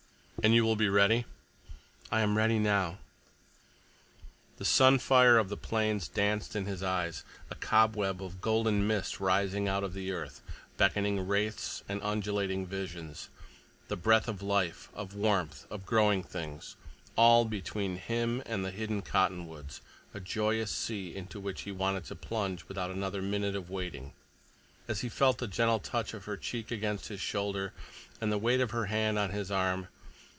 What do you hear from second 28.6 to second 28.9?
her